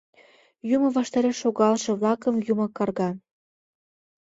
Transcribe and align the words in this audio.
Юмо 0.75 0.87
ваштареш 0.97 1.35
шогалше-влакым 1.41 2.35
юмак 2.51 2.71
карга. 2.77 3.09